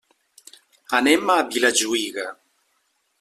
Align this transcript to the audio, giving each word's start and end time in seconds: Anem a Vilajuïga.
Anem 0.99 1.31
a 1.35 1.37
Vilajuïga. 1.51 2.25